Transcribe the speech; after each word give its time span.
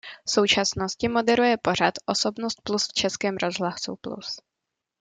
V 0.25 0.31
současnosti 0.31 1.07
moderuje 1.07 1.57
pořad 1.57 1.93
Osobnost 2.05 2.61
Plus 2.63 2.87
v 2.87 2.93
Českém 2.93 3.37
rozhlasu 3.37 3.95
Plus. 3.95 4.41